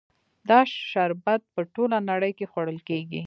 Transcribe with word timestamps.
دا 0.49 0.59
شربت 0.89 1.41
په 1.53 1.61
ټوله 1.73 1.97
نړۍ 2.09 2.31
کې 2.37 2.49
خوړل 2.51 2.79
کیږي. 2.87 3.19